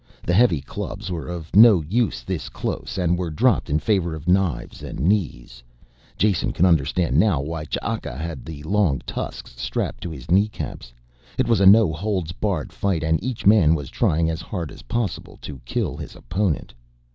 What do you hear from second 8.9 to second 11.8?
tusks strapped to his kneecaps. It was a